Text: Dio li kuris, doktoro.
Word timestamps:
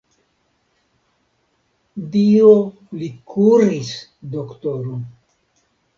Dio 2.15 2.49
li 3.03 3.11
kuris, 3.35 3.93
doktoro. 4.37 4.99